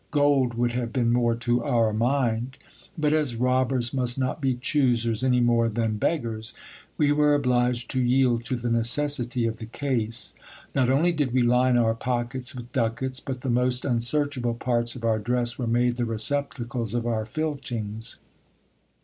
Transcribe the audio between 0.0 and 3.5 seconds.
Gold would have been more to our mind; but, as